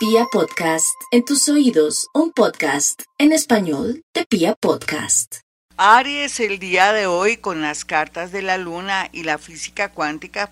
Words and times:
Pia 0.00 0.24
Podcast, 0.32 0.98
en 1.10 1.26
tus 1.26 1.46
oídos, 1.50 2.08
un 2.14 2.32
podcast 2.32 3.02
en 3.18 3.32
español 3.32 4.02
de 4.14 4.24
Pia 4.24 4.54
Podcast. 4.54 5.40
Aries, 5.76 6.40
el 6.40 6.58
día 6.58 6.94
de 6.94 7.04
hoy 7.04 7.36
con 7.36 7.60
las 7.60 7.84
cartas 7.84 8.32
de 8.32 8.40
la 8.40 8.56
luna 8.56 9.10
y 9.12 9.24
la 9.24 9.36
física 9.36 9.92
cuántica, 9.92 10.50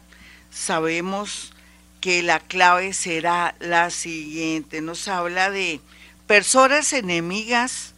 sabemos 0.51 1.55
que 2.03 2.23
la 2.23 2.41
clave 2.41 2.93
será 2.93 3.55
la 3.59 3.89
siguiente. 3.89 4.83
Nos 4.83 5.09
habla 5.09 5.51
de 5.51 5.81
personas 6.27 6.93
enemigas 6.93 7.95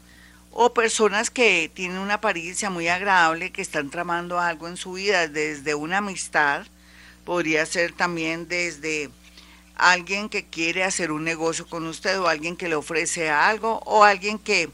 o 0.52 0.72
personas 0.72 1.30
que 1.30 1.68
tienen 1.74 1.98
una 1.98 2.14
apariencia 2.14 2.70
muy 2.70 2.86
agradable, 2.86 3.50
que 3.50 3.62
están 3.62 3.90
tramando 3.90 4.38
algo 4.38 4.68
en 4.68 4.76
su 4.76 4.92
vida 4.92 5.26
desde 5.26 5.74
una 5.74 5.98
amistad, 5.98 6.64
podría 7.24 7.66
ser 7.66 7.90
también 7.90 8.46
desde 8.46 9.10
alguien 9.80 10.28
que 10.28 10.44
quiere 10.44 10.84
hacer 10.84 11.10
un 11.10 11.24
negocio 11.24 11.66
con 11.66 11.86
usted 11.86 12.20
o 12.20 12.28
alguien 12.28 12.56
que 12.56 12.68
le 12.68 12.74
ofrece 12.74 13.30
algo 13.30 13.80
o 13.86 14.04
alguien 14.04 14.38
que 14.38 14.68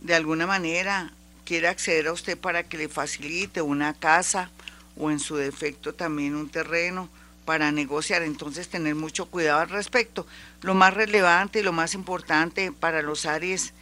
de 0.00 0.14
alguna 0.14 0.46
manera 0.46 1.12
quiere 1.46 1.68
acceder 1.68 2.08
a 2.08 2.12
usted 2.12 2.36
para 2.36 2.62
que 2.62 2.76
le 2.76 2.88
facilite 2.88 3.62
una 3.62 3.94
casa 3.94 4.50
o 4.96 5.10
en 5.10 5.20
su 5.20 5.36
defecto 5.36 5.94
también 5.94 6.36
un 6.36 6.50
terreno 6.50 7.08
para 7.46 7.72
negociar. 7.72 8.22
Entonces 8.22 8.68
tener 8.68 8.94
mucho 8.94 9.26
cuidado 9.26 9.60
al 9.60 9.70
respecto. 9.70 10.26
Lo 10.60 10.74
más 10.74 10.92
relevante 10.92 11.60
y 11.60 11.62
lo 11.62 11.72
más 11.72 11.94
importante 11.94 12.72
para 12.72 13.00
los 13.00 13.24
Aries 13.24 13.72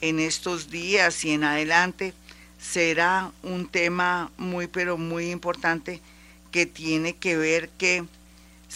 en 0.00 0.20
estos 0.20 0.70
días 0.70 1.22
y 1.24 1.32
en 1.32 1.44
adelante 1.44 2.14
será 2.58 3.30
un 3.42 3.68
tema 3.68 4.30
muy 4.38 4.68
pero 4.68 4.96
muy 4.96 5.30
importante 5.30 6.00
que 6.50 6.64
tiene 6.64 7.14
que 7.14 7.36
ver 7.36 7.68
que 7.68 8.04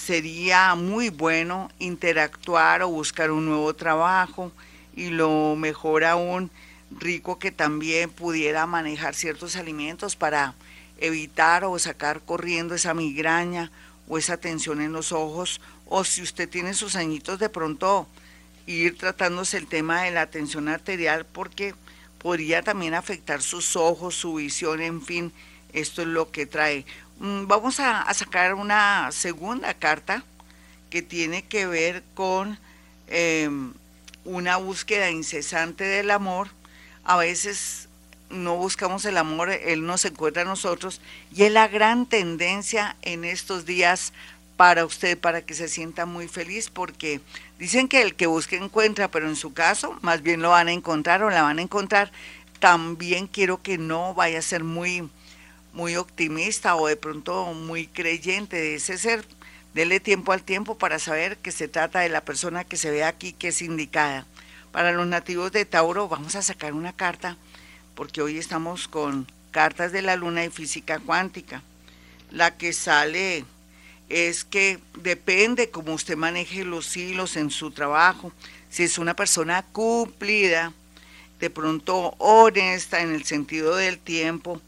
sería 0.06 0.74
muy 0.74 1.10
bueno 1.10 1.70
interactuar 1.78 2.82
o 2.82 2.88
buscar 2.88 3.30
un 3.30 3.46
nuevo 3.46 3.74
trabajo 3.74 4.52
y 4.94 5.08
lo 5.08 5.56
mejor 5.56 6.04
aún 6.04 6.50
rico 6.90 7.38
que 7.38 7.50
también 7.50 8.08
pudiera 8.08 8.66
manejar 8.66 9.14
ciertos 9.14 9.56
alimentos 9.56 10.16
para 10.16 10.54
evitar 10.98 11.64
o 11.64 11.78
sacar 11.78 12.22
corriendo 12.22 12.74
esa 12.74 12.94
migraña 12.94 13.70
o 14.08 14.18
esa 14.18 14.36
tensión 14.36 14.80
en 14.80 14.92
los 14.92 15.12
ojos 15.12 15.60
o 15.86 16.04
si 16.04 16.22
usted 16.22 16.48
tiene 16.48 16.74
sus 16.74 16.96
añitos 16.96 17.38
de 17.38 17.48
pronto 17.48 18.06
ir 18.66 18.96
tratándose 18.96 19.56
el 19.56 19.66
tema 19.66 20.02
de 20.02 20.12
la 20.12 20.30
tensión 20.30 20.68
arterial 20.68 21.26
porque 21.26 21.74
podría 22.18 22.62
también 22.62 22.94
afectar 22.94 23.42
sus 23.42 23.76
ojos, 23.76 24.14
su 24.14 24.34
visión, 24.34 24.80
en 24.80 25.02
fin, 25.02 25.32
esto 25.72 26.02
es 26.02 26.08
lo 26.08 26.30
que 26.30 26.46
trae. 26.46 26.84
Mm, 27.20 27.48
vamos 27.48 27.80
a, 27.80 28.12
sacar 28.14 28.54
una 28.54 29.10
segunda 29.10 29.74
carta 29.74 30.22
que 30.88 31.02
tiene 31.02 31.42
que 31.42 31.66
ver 31.66 32.04
con 32.14 32.58
em, 33.08 33.72
una 34.24 34.56
búsqueda 34.56 35.10
incesante 35.10 35.84
del 35.84 36.10
amor. 36.12 36.48
A 37.04 37.16
veces 37.16 37.88
no 38.30 38.56
buscamos 38.56 39.04
el 39.04 39.16
amor, 39.18 39.50
Él 39.50 39.84
nos 39.84 40.04
encuentra 40.04 40.42
a 40.42 40.44
nosotros 40.44 41.00
y 41.34 41.44
es 41.44 41.52
la 41.52 41.66
gran 41.68 42.06
tendencia 42.06 42.96
en 43.02 43.24
estos 43.24 43.66
días 43.66 44.12
para 44.56 44.84
usted, 44.84 45.18
para 45.18 45.42
que 45.42 45.54
se 45.54 45.68
sienta 45.68 46.06
muy 46.06 46.28
feliz, 46.28 46.70
porque 46.70 47.20
dicen 47.58 47.88
que 47.88 48.02
el 48.02 48.14
que 48.14 48.26
busca 48.26 48.56
encuentra, 48.56 49.08
pero 49.08 49.28
en 49.28 49.36
su 49.36 49.52
caso 49.52 49.96
más 50.02 50.22
bien 50.22 50.42
lo 50.42 50.50
van 50.50 50.68
a 50.68 50.72
encontrar 50.72 51.22
o 51.22 51.30
la 51.30 51.42
van 51.42 51.58
a 51.58 51.62
encontrar. 51.62 52.12
También 52.60 53.26
quiero 53.26 53.62
que 53.62 53.78
no 53.78 54.14
vaya 54.14 54.38
a 54.40 54.42
ser 54.42 54.64
muy 54.64 55.08
muy 55.72 55.96
optimista 55.96 56.76
o 56.76 56.86
de 56.86 56.96
pronto 56.96 57.52
muy 57.54 57.86
creyente 57.86 58.56
de 58.56 58.74
ese 58.76 58.98
ser. 58.98 59.24
Dele 59.74 60.00
tiempo 60.00 60.32
al 60.32 60.42
tiempo 60.42 60.78
para 60.78 60.98
saber 60.98 61.36
que 61.36 61.52
se 61.52 61.68
trata 61.68 62.00
de 62.00 62.08
la 62.08 62.24
persona 62.24 62.64
que 62.64 62.76
se 62.76 62.90
ve 62.90 63.04
aquí 63.04 63.32
que 63.32 63.48
es 63.48 63.62
indicada. 63.62 64.26
Para 64.72 64.92
los 64.92 65.06
nativos 65.06 65.52
de 65.52 65.64
Tauro 65.64 66.08
vamos 66.08 66.34
a 66.34 66.42
sacar 66.42 66.72
una 66.72 66.92
carta 66.92 67.36
porque 67.94 68.22
hoy 68.22 68.38
estamos 68.38 68.88
con 68.88 69.26
cartas 69.50 69.92
de 69.92 70.02
la 70.02 70.16
luna 70.16 70.44
y 70.44 70.50
física 70.50 70.98
cuántica. 71.00 71.62
La 72.30 72.56
que 72.56 72.72
sale 72.72 73.44
es 74.08 74.44
que 74.44 74.78
depende 74.94 75.70
cómo 75.70 75.94
usted 75.94 76.16
maneje 76.16 76.64
los 76.64 76.96
hilos 76.96 77.36
en 77.36 77.50
su 77.50 77.70
trabajo. 77.70 78.32
Si 78.70 78.82
es 78.82 78.98
una 78.98 79.14
persona 79.14 79.64
cumplida, 79.72 80.72
de 81.40 81.50
pronto 81.50 82.14
honesta 82.18 83.00
en 83.00 83.14
el 83.14 83.24
sentido 83.24 83.76
del 83.76 83.98
tiempo, 83.98 84.60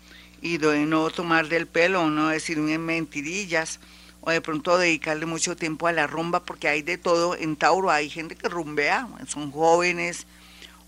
y 0.42 0.58
de 0.58 0.86
no 0.86 1.10
tomar 1.10 1.48
del 1.48 1.66
pelo, 1.66 2.08
no 2.08 2.28
decir 2.28 2.58
mentirillas, 2.58 3.80
o 4.22 4.30
de 4.30 4.40
pronto 4.40 4.76
dedicarle 4.76 5.26
mucho 5.26 5.56
tiempo 5.56 5.86
a 5.86 5.92
la 5.92 6.06
rumba, 6.06 6.44
porque 6.44 6.68
hay 6.68 6.82
de 6.82 6.98
todo 6.98 7.36
en 7.36 7.56
Tauro, 7.56 7.90
hay 7.90 8.10
gente 8.10 8.36
que 8.36 8.48
rumbea, 8.48 9.08
son 9.26 9.50
jóvenes 9.50 10.26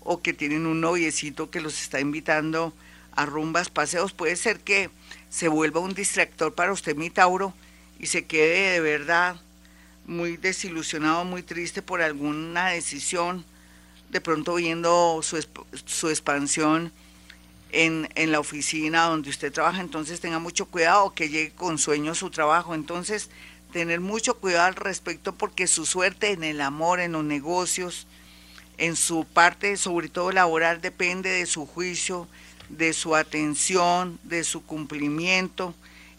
o 0.01 0.21
que 0.21 0.33
tienen 0.33 0.65
un 0.65 0.81
noviecito 0.81 1.49
que 1.49 1.61
los 1.61 1.81
está 1.81 1.99
invitando 1.99 2.73
a 3.15 3.25
rumbas, 3.25 3.69
paseos, 3.69 4.11
puede 4.11 4.35
ser 4.35 4.59
que 4.59 4.89
se 5.29 5.47
vuelva 5.47 5.79
un 5.79 5.93
distractor 5.93 6.53
para 6.53 6.73
usted, 6.73 6.95
mi 6.95 7.09
Tauro, 7.09 7.53
y 7.99 8.07
se 8.07 8.25
quede 8.25 8.71
de 8.71 8.79
verdad 8.81 9.37
muy 10.05 10.37
desilusionado, 10.37 11.23
muy 11.25 11.43
triste 11.43 11.81
por 11.81 12.01
alguna 12.01 12.69
decisión, 12.69 13.45
de 14.09 14.21
pronto 14.21 14.55
viendo 14.55 15.21
su, 15.23 15.43
su 15.85 16.09
expansión 16.09 16.91
en, 17.73 18.31
la 18.31 18.39
oficina 18.39 19.05
donde 19.05 19.31
usted 19.31 19.51
trabaja, 19.51 19.81
entonces 19.81 20.19
tenga 20.19 20.39
mucho 20.39 20.67
cuidado 20.67 21.13
que 21.13 21.29
llegue 21.29 21.51
con 21.51 21.79
sueño 21.79 22.13
su 22.13 22.29
trabajo. 22.29 22.75
Entonces, 22.75 23.29
tener 23.71 23.99
mucho 23.99 24.35
cuidado 24.35 24.67
al 24.67 24.75
respecto 24.75 25.33
porque 25.33 25.67
su 25.67 25.85
suerte 25.85 26.31
en 26.31 26.43
el 26.43 26.61
amor, 26.61 26.99
en 26.99 27.13
los 27.13 27.23
negocios, 27.23 28.07
en 28.77 28.95
su 28.95 29.25
parte, 29.25 29.75
sobre 29.77 30.07
todo 30.07 30.31
laboral, 30.31 30.81
depende 30.81 31.29
de 31.31 31.47
su 31.47 31.65
juicio, 31.65 32.27
de 32.69 32.93
su 32.93 33.15
atención, 33.15 34.19
de 34.23 34.43
su 34.43 34.63
cumplimiento 34.63 35.73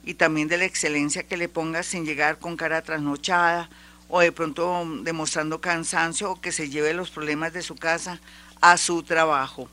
y 0.04 0.14
también 0.14 0.48
de 0.48 0.58
la 0.58 0.64
excelencia 0.64 1.22
que 1.22 1.36
le 1.36 1.48
ponga 1.48 1.84
sin 1.84 2.04
llegar 2.04 2.38
con 2.38 2.56
cara 2.56 2.82
trasnochada 2.82 3.70
o 4.08 4.20
de 4.20 4.32
pronto 4.32 4.84
demostrando 5.02 5.60
cansancio 5.60 6.32
o 6.32 6.40
que 6.40 6.52
se 6.52 6.68
lleve 6.68 6.94
los 6.94 7.10
problemas 7.10 7.52
de 7.52 7.62
su 7.62 7.76
casa 7.76 8.20
a 8.60 8.76
su 8.76 9.02
trabajo. 9.04 9.68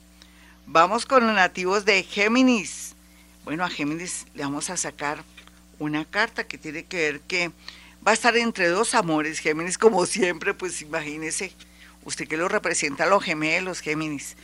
Vamos 0.74 1.06
con 1.06 1.28
los 1.28 1.36
nativos 1.36 1.84
de 1.84 2.02
Géminis. 2.02 2.96
Bueno, 3.44 3.66
a 3.66 3.70
Géminis 3.70 4.26
le 4.34 4.44
vamos 4.44 4.70
a 4.70 4.78
sacar 4.78 5.22
una 5.80 6.06
carta 6.06 6.46
que 6.46 6.58
tiene 6.58 6.86
que 6.86 6.98
ver 6.98 7.20
que 7.20 7.50
va 8.08 8.12
a 8.12 8.14
estar 8.14 8.38
entre 8.38 8.70
dos 8.70 8.96
amores. 8.96 9.40
Géminis, 9.40 9.78
como 9.78 10.06
siempre, 10.06 10.54
pues 10.54 10.82
imagínese, 10.82 11.52
usted 12.06 12.26
que 12.26 12.38
lo 12.38 12.48
representa 12.48 13.04
a 13.04 13.08
los 13.08 13.22
gemelos, 13.22 13.82
Géminis. 13.82 14.38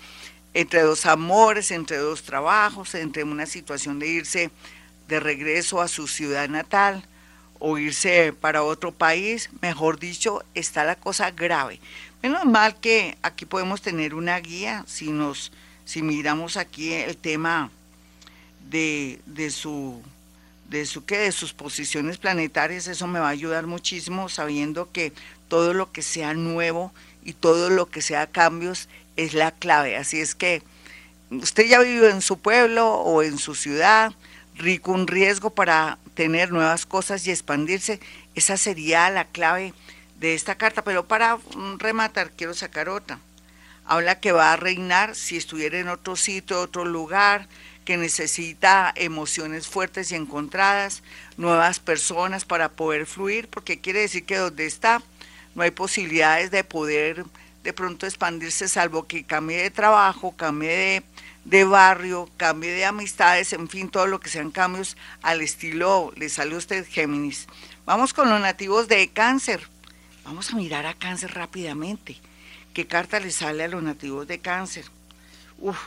Entre 0.54 0.82
dos 0.82 1.06
amores, 1.06 1.72
entre 1.72 1.96
dos 1.96 2.24
trabajos, 2.24 2.94
entre 2.96 3.24
una 3.24 3.46
situación 3.46 3.98
de 3.98 4.08
irse 4.08 4.52
de 5.08 5.22
regreso 5.22 5.80
a 5.80 5.88
su 5.88 6.10
ciudad 6.10 6.50
natal 6.50 7.06
o 7.58 7.78
irse 7.78 8.34
para 8.34 8.64
otro 8.64 8.92
país, 8.92 9.50
mejor 9.62 9.98
dicho, 9.98 10.44
está 10.56 10.84
la 10.84 10.98
cosa 10.98 11.32
grave. 11.32 11.80
Menos 12.22 12.44
mal 12.44 12.78
que 12.82 13.18
aquí 13.22 13.46
podemos 13.46 13.82
tener 13.82 14.14
una 14.14 14.38
guía 14.42 14.84
si 14.88 15.14
nos 15.14 15.54
si 15.88 16.02
miramos 16.02 16.58
aquí 16.58 16.92
el 16.92 17.16
tema 17.16 17.72
de, 18.70 19.22
su 19.50 20.04
de 20.70 20.86
su 20.86 21.06
que 21.06 21.18
de 21.18 21.32
sus 21.32 21.54
posiciones 21.54 22.18
planetarias, 22.18 22.88
eso 22.88 23.08
me 23.08 23.22
va 23.22 23.28
a 23.28 23.32
ayudar 23.32 23.68
muchísimo 23.68 24.28
sabiendo 24.28 24.92
que 24.92 25.14
todo 25.48 25.74
lo 25.74 25.94
que 25.94 26.02
sea 26.02 26.34
nuevo 26.34 26.92
y 27.24 27.32
todo 27.32 27.70
lo 27.70 27.90
que 27.90 28.02
sea 28.02 28.28
cambios 28.28 28.90
es 29.16 29.34
la 29.34 29.52
clave. 29.52 29.96
Así 29.96 30.20
es 30.20 30.36
que 30.36 30.62
usted 31.32 31.66
ya 31.68 31.80
vive 31.80 32.10
en 32.10 32.22
su 32.22 32.38
pueblo 32.38 32.96
o 32.96 33.24
en 33.24 33.38
su 33.38 33.56
ciudad, 33.56 34.14
rico 34.56 34.92
un 34.92 35.08
riesgo 35.08 35.52
para 35.52 36.00
tener 36.16 36.52
nuevas 36.52 36.86
cosas 36.86 37.26
y 37.26 37.32
expandirse. 37.32 38.02
Esa 38.36 38.58
sería 38.58 39.10
la 39.10 39.24
clave 39.24 39.74
de 40.20 40.34
esta 40.34 40.56
carta, 40.56 40.84
pero 40.84 41.08
para 41.08 41.38
rematar 41.80 42.32
quiero 42.32 42.54
sacar 42.54 42.90
otra 42.90 43.22
habla 43.88 44.20
que 44.20 44.32
va 44.32 44.54
a 44.54 44.58
reinar 44.58 45.16
si 45.16 45.38
estuviera 45.38 45.80
en 45.80 45.88
otro 45.88 46.16
sitio, 46.16 46.62
otro 46.62 46.86
lugar, 46.86 47.48
que 47.86 47.98
necesita 47.98 48.92
emociones 48.96 49.68
fuertes 49.68 50.12
y 50.12 50.16
encontradas, 50.16 51.04
nuevas 51.38 51.80
personas 51.80 52.44
para 52.44 52.70
poder 52.70 53.06
fluir, 53.06 53.48
porque 53.48 53.80
quiere 53.80 54.02
decir 54.02 54.26
que 54.26 54.36
donde 54.36 54.66
está 54.66 55.02
no 55.56 55.64
hay 55.64 55.72
posibilidades 55.72 56.52
de 56.52 56.64
poder 56.64 57.26
de 57.64 57.74
pronto 57.74 58.06
expandirse, 58.06 58.68
salvo 58.68 59.08
que 59.08 59.24
cambie 59.24 59.62
de 59.62 59.72
trabajo, 59.72 60.34
cambie 60.38 60.70
de, 60.70 61.04
de 61.46 61.64
barrio, 61.64 62.30
cambie 62.38 62.72
de 62.72 62.86
amistades, 62.86 63.52
en 63.54 63.68
fin, 63.68 63.90
todo 63.90 64.06
lo 64.06 64.20
que 64.20 64.30
sean 64.30 64.52
cambios 64.52 64.96
al 65.22 65.42
estilo, 65.42 66.14
le 66.16 66.30
sale 66.30 66.56
a 66.56 66.60
usted 66.60 66.86
Géminis. 66.88 67.48
Vamos 67.86 68.14
con 68.14 68.30
los 68.30 68.40
nativos 68.40 68.88
de 68.88 69.10
cáncer. 69.10 69.68
Vamos 70.24 70.52
a 70.52 70.56
mirar 70.56 70.86
a 70.86 70.94
cáncer 70.94 71.34
rápidamente. 71.34 72.18
¿Qué 72.78 72.86
carta 72.86 73.20
le 73.20 73.32
sale 73.32 73.64
a 73.64 73.68
los 73.68 73.82
nativos 73.82 74.28
de 74.28 74.38
cáncer? 74.38 74.86
Uf, 75.58 75.80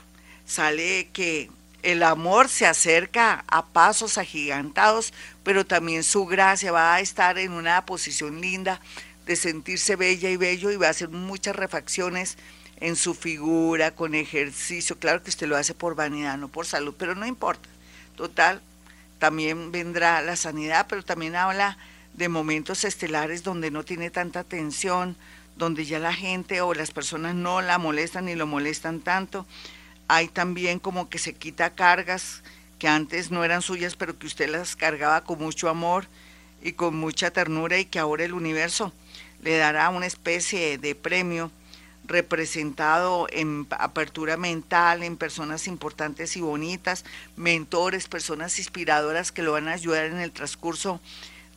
sale 0.45 1.09
que 1.13 1.49
el 1.85 2.03
amor 2.03 2.49
se 2.49 2.67
acerca 2.67 3.45
a 3.47 3.65
pasos 3.65 4.19
agigantados, 4.19 5.13
pero 5.45 5.65
también 5.65 6.03
su 6.03 6.27
gracia 6.27 6.73
va 6.73 6.97
a 6.97 6.99
estar 6.99 7.39
en 7.39 7.53
una 7.53 7.87
posición 7.87 8.41
linda 8.41 8.81
de 9.25 9.37
sentirse 9.37 9.95
bella 9.95 10.31
y 10.31 10.37
bello 10.37 10.73
y 10.73 10.77
va 10.77 10.89
a 10.89 10.91
hacer 10.91 11.11
muchas 11.11 11.55
refacciones 11.55 12.37
en 12.81 12.97
su 12.97 13.15
figura, 13.15 13.93
con 13.93 14.17
ejercicio. 14.17 14.99
Claro 14.99 15.23
que 15.23 15.31
usted 15.31 15.47
lo 15.47 15.57
hace 15.57 15.75
por 15.75 15.95
vanidad, 15.95 16.39
no 16.39 16.49
por 16.49 16.67
salud, 16.67 16.97
pero 16.99 17.15
no 17.15 17.25
importa. 17.25 17.69
Total, 18.17 18.61
también 19.21 19.71
vendrá 19.71 20.23
la 20.23 20.35
sanidad, 20.35 20.87
pero 20.89 21.05
también 21.05 21.37
habla 21.37 21.79
de 22.15 22.29
momentos 22.29 22.83
estelares 22.83 23.45
donde 23.45 23.71
no 23.71 23.85
tiene 23.85 24.11
tanta 24.11 24.43
tensión, 24.43 25.17
donde 25.61 25.85
ya 25.85 26.01
la 26.01 26.13
gente 26.13 26.63
o 26.63 26.75
las 26.75 26.91
personas 26.91 27.37
no 27.37 27.61
la 27.61 27.79
molestan 27.79 28.25
ni 28.25 28.35
lo 28.35 28.47
molestan 28.47 29.01
tanto. 29.01 29.47
Hay 30.09 30.27
también 30.27 30.81
como 30.81 31.09
que 31.09 31.19
se 31.19 31.35
quita 31.35 31.71
cargas 31.71 32.43
que 32.81 32.89
antes 32.89 33.31
no 33.31 33.45
eran 33.45 33.63
suyas, 33.63 33.95
pero 33.95 34.19
que 34.19 34.27
usted 34.27 34.49
las 34.49 34.75
cargaba 34.75 35.23
con 35.23 35.39
mucho 35.39 35.69
amor 35.69 36.07
y 36.63 36.73
con 36.73 36.97
mucha 36.97 37.31
ternura 37.31 37.79
y 37.79 37.85
que 37.85 37.99
ahora 37.99 38.25
el 38.25 38.33
universo 38.33 38.93
le 39.43 39.59
dará 39.59 39.91
una 39.91 40.07
especie 40.07 40.79
de 40.79 40.95
premio 40.95 41.53
representado 42.05 43.27
en 43.31 43.67
apertura 43.71 44.39
mental, 44.39 45.03
en 45.03 45.19
personas 45.19 45.69
importantes 45.69 46.37
y 46.37 46.41
bonitas, 46.41 47.05
mentores, 47.37 48.09
personas 48.09 48.59
inspiradoras 48.59 49.31
que 49.31 49.43
lo 49.43 49.53
van 49.53 49.69
a 49.69 49.73
ayudar 49.73 50.07
en 50.07 50.19
el 50.19 50.33
transcurso 50.33 51.01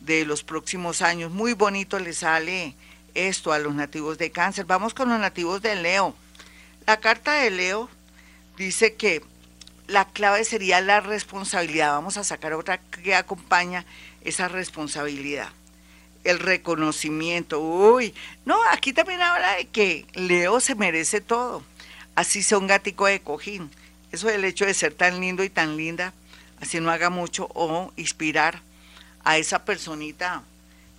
de 0.00 0.26
los 0.26 0.44
próximos 0.44 1.00
años. 1.00 1.32
Muy 1.32 1.54
bonito 1.54 1.98
le 1.98 2.12
sale 2.12 2.74
esto 3.14 3.52
a 3.52 3.58
los 3.58 3.74
nativos 3.74 4.18
de 4.18 4.30
cáncer. 4.30 4.64
Vamos 4.66 4.94
con 4.94 5.08
los 5.08 5.18
nativos 5.18 5.62
de 5.62 5.76
Leo. 5.76 6.14
La 6.86 6.98
carta 6.98 7.34
de 7.34 7.50
Leo 7.50 7.88
dice 8.56 8.94
que 8.94 9.22
la 9.86 10.06
clave 10.06 10.44
sería 10.44 10.80
la 10.80 11.00
responsabilidad. 11.00 11.92
Vamos 11.92 12.16
a 12.16 12.24
sacar 12.24 12.52
otra 12.52 12.78
que 12.78 13.14
acompaña 13.14 13.84
esa 14.22 14.48
responsabilidad 14.48 15.48
el 16.24 16.38
reconocimiento. 16.38 17.60
Uy, 17.60 18.14
no, 18.44 18.58
aquí 18.70 18.92
también 18.92 19.20
habla 19.20 19.56
de 19.56 19.66
que 19.66 20.06
Leo 20.14 20.58
se 20.60 20.74
merece 20.74 21.20
todo, 21.20 21.62
así 22.14 22.42
sea 22.42 22.58
un 22.58 22.66
gatico 22.66 23.06
de 23.06 23.20
cojín. 23.20 23.70
Eso 24.10 24.28
del 24.28 24.44
hecho 24.44 24.64
de 24.64 24.74
ser 24.74 24.94
tan 24.94 25.20
lindo 25.20 25.44
y 25.44 25.50
tan 25.50 25.76
linda, 25.76 26.14
así 26.60 26.80
no 26.80 26.90
haga 26.90 27.10
mucho, 27.10 27.48
o 27.54 27.92
inspirar 27.96 28.62
a 29.22 29.38
esa 29.38 29.64
personita 29.64 30.42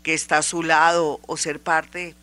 que 0.06 0.14
está 0.14 0.38
a 0.38 0.44
su 0.44 0.62
lado, 0.62 1.20
o 1.26 1.36
ser 1.36 1.60
parte 1.60 2.14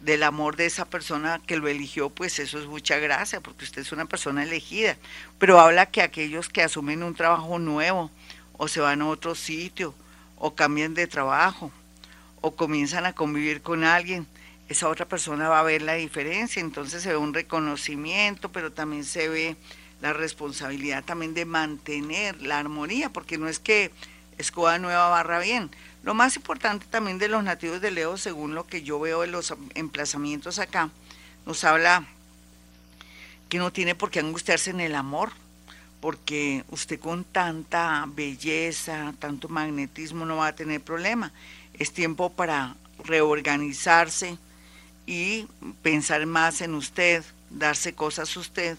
del 0.00 0.24
amor 0.24 0.56
de 0.56 0.66
esa 0.66 0.86
persona 0.86 1.40
que 1.46 1.56
lo 1.56 1.68
eligió, 1.68 2.10
pues 2.10 2.40
eso 2.40 2.58
es 2.58 2.66
mucha 2.66 2.98
gracia, 2.98 3.40
porque 3.40 3.64
usted 3.64 3.82
es 3.82 3.92
una 3.92 4.06
persona 4.06 4.42
elegida. 4.42 4.96
Pero 5.38 5.60
habla 5.60 5.86
que 5.86 6.02
aquellos 6.02 6.48
que 6.48 6.64
asumen 6.64 7.04
un 7.04 7.14
trabajo 7.14 7.60
nuevo, 7.60 8.10
o 8.54 8.66
se 8.66 8.80
van 8.80 9.02
a 9.02 9.06
otro 9.06 9.36
sitio, 9.36 9.94
o 10.36 10.56
cambian 10.56 10.94
de 10.94 11.06
trabajo, 11.06 11.70
o 12.40 12.56
comienzan 12.56 13.06
a 13.06 13.12
convivir 13.12 13.62
con 13.62 13.84
alguien, 13.84 14.26
esa 14.68 14.88
otra 14.88 15.06
persona 15.06 15.48
va 15.48 15.60
a 15.60 15.62
ver 15.62 15.82
la 15.82 15.94
diferencia, 15.94 16.58
entonces 16.58 17.04
se 17.04 17.10
ve 17.10 17.16
un 17.16 17.34
reconocimiento, 17.34 18.50
pero 18.50 18.72
también 18.72 19.04
se 19.04 19.28
ve 19.28 19.56
la 20.00 20.12
responsabilidad 20.12 21.04
también 21.04 21.34
de 21.34 21.44
mantener 21.44 22.42
la 22.42 22.58
armonía, 22.58 23.10
porque 23.10 23.38
no 23.38 23.46
es 23.46 23.60
que 23.60 23.92
escoba 24.38 24.80
nueva 24.80 25.08
barra 25.08 25.38
bien. 25.38 25.70
Lo 26.02 26.14
más 26.14 26.36
importante 26.36 26.86
también 26.90 27.18
de 27.18 27.28
los 27.28 27.44
nativos 27.44 27.80
de 27.80 27.90
Leo, 27.90 28.16
según 28.16 28.54
lo 28.54 28.66
que 28.66 28.82
yo 28.82 28.98
veo 28.98 29.24
en 29.24 29.32
los 29.32 29.54
emplazamientos 29.74 30.58
acá, 30.58 30.90
nos 31.46 31.64
habla 31.64 32.04
que 33.48 33.58
no 33.58 33.72
tiene 33.72 33.94
por 33.94 34.10
qué 34.10 34.20
angustiarse 34.20 34.70
en 34.70 34.80
el 34.80 34.94
amor, 34.94 35.30
porque 36.00 36.64
usted 36.70 36.98
con 36.98 37.22
tanta 37.22 38.04
belleza, 38.08 39.14
tanto 39.20 39.48
magnetismo 39.48 40.26
no 40.26 40.38
va 40.38 40.48
a 40.48 40.56
tener 40.56 40.80
problema 40.80 41.32
es 41.78 41.92
tiempo 41.92 42.30
para 42.30 42.74
reorganizarse 43.04 44.38
y 45.06 45.46
pensar 45.82 46.24
más 46.26 46.60
en 46.60 46.74
usted, 46.74 47.24
darse 47.50 47.94
cosas 47.94 48.36
a 48.36 48.40
usted 48.40 48.78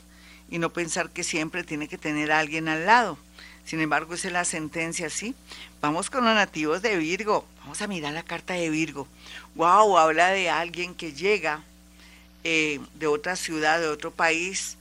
y 0.49 0.59
no 0.59 0.71
pensar 0.71 1.09
que 1.09 1.23
siempre 1.23 1.63
tiene 1.63 1.87
que 1.87 1.97
tener 1.97 2.31
a 2.31 2.39
alguien 2.39 2.67
al 2.67 2.85
lado. 2.85 3.17
Sin 3.65 3.79
embargo, 3.79 4.13
esa 4.13 4.27
es 4.27 4.33
la 4.33 4.45
sentencia, 4.45 5.09
¿sí? 5.09 5.35
Vamos 5.81 6.09
con 6.09 6.25
los 6.25 6.35
nativos 6.35 6.81
de 6.81 6.97
Virgo. 6.97 7.45
Vamos 7.61 7.81
a 7.81 7.87
mirar 7.87 8.13
la 8.13 8.23
carta 8.23 8.53
de 8.53 8.69
Virgo. 8.69 9.07
¡Wow! 9.55 9.97
Habla 9.97 10.29
de 10.29 10.49
alguien 10.49 10.95
que 10.95 11.13
llega 11.13 11.63
eh, 12.43 12.81
de 12.95 13.07
otra 13.07 13.35
ciudad, 13.35 13.79
de 13.79 13.87
otro 13.87 14.11
país, 14.11 14.77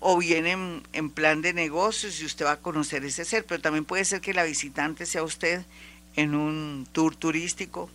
o 0.00 0.18
viene 0.18 0.82
en 0.92 1.10
plan 1.10 1.42
de 1.42 1.52
negocios 1.52 2.20
y 2.20 2.24
usted 2.24 2.44
va 2.44 2.52
a 2.52 2.56
conocer 2.56 3.04
ese 3.04 3.24
ser, 3.24 3.44
pero 3.44 3.60
también 3.60 3.84
puede 3.84 4.04
ser 4.04 4.20
que 4.20 4.34
la 4.34 4.42
visitante 4.42 5.06
sea 5.06 5.22
usted 5.22 5.62
en 6.16 6.34
un 6.34 6.88
tour 6.90 7.14
turístico, 7.14 7.88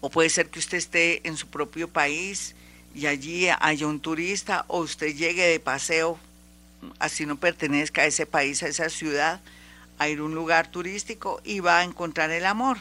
o 0.00 0.10
puede 0.10 0.30
ser 0.30 0.48
que 0.48 0.60
usted 0.60 0.78
esté 0.78 1.26
en 1.26 1.36
su 1.36 1.48
propio 1.48 1.88
país 1.88 2.54
y 2.94 3.06
allí 3.06 3.48
haya 3.48 3.86
un 3.86 3.98
turista, 3.98 4.64
o 4.68 4.78
usted 4.78 5.14
llegue 5.14 5.46
de 5.46 5.58
paseo, 5.58 6.18
así 6.98 7.26
no 7.26 7.36
pertenezca 7.36 8.02
a 8.02 8.06
ese 8.06 8.26
país, 8.26 8.62
a 8.62 8.68
esa 8.68 8.88
ciudad, 8.88 9.40
a 9.98 10.08
ir 10.08 10.18
a 10.18 10.24
un 10.24 10.34
lugar 10.34 10.70
turístico 10.70 11.40
y 11.44 11.60
va 11.60 11.78
a 11.78 11.84
encontrar 11.84 12.30
el 12.30 12.46
amor. 12.46 12.78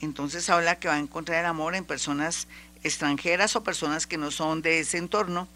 Entonces 0.00 0.48
habla 0.50 0.78
que 0.78 0.88
va 0.88 0.94
a 0.94 0.98
encontrar 0.98 1.40
el 1.40 1.46
amor 1.46 1.74
en 1.74 1.84
personas 1.84 2.48
extranjeras 2.82 3.54
o 3.56 3.64
personas 3.64 4.06
que 4.06 4.18
no 4.18 4.30
son 4.30 4.62
de 4.62 4.80
ese 4.80 4.98
entorno 4.98 5.48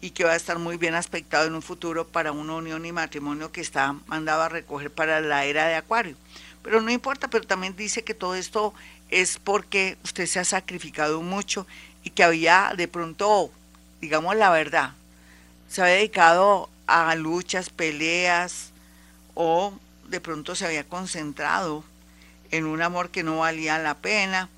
y 0.00 0.10
que 0.10 0.24
va 0.24 0.32
a 0.32 0.36
estar 0.36 0.58
muy 0.58 0.76
bien 0.76 0.94
aspectado 0.94 1.46
en 1.46 1.54
un 1.54 1.62
futuro 1.62 2.06
para 2.06 2.32
una 2.32 2.54
unión 2.54 2.84
y 2.84 2.92
matrimonio 2.92 3.52
que 3.52 3.60
está 3.60 3.94
mandado 4.06 4.42
a 4.42 4.48
recoger 4.48 4.90
para 4.90 5.20
la 5.20 5.44
era 5.44 5.66
de 5.66 5.76
Acuario. 5.76 6.16
Pero 6.62 6.80
no 6.80 6.90
importa, 6.90 7.28
pero 7.28 7.46
también 7.46 7.76
dice 7.76 8.02
que 8.02 8.14
todo 8.14 8.34
esto 8.34 8.74
es 9.10 9.38
porque 9.38 9.96
usted 10.04 10.26
se 10.26 10.40
ha 10.40 10.44
sacrificado 10.44 11.22
mucho 11.22 11.66
y 12.02 12.10
que 12.10 12.24
había 12.24 12.72
de 12.76 12.88
pronto, 12.88 13.50
digamos 14.00 14.34
la 14.36 14.50
verdad, 14.50 14.92
se 15.68 15.82
había 15.82 15.94
dedicado 15.94 16.68
a 16.92 17.14
luchas, 17.14 17.70
peleas 17.70 18.70
o 19.34 19.72
de 20.08 20.20
pronto 20.20 20.54
se 20.54 20.66
había 20.66 20.84
concentrado 20.84 21.84
en 22.50 22.66
un 22.66 22.82
amor 22.82 23.10
que 23.10 23.22
no 23.22 23.38
valía 23.38 23.78
la 23.78 23.94
pena 23.94 24.50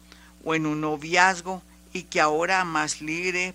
o 0.44 0.54
en 0.54 0.66
un 0.66 0.80
noviazgo 0.80 1.62
y 1.92 2.02
que 2.02 2.20
ahora 2.20 2.64
más 2.64 3.00
libre 3.00 3.54